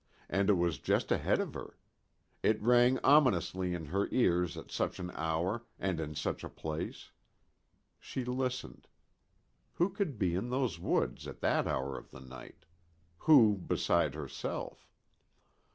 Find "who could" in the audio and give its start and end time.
9.75-10.17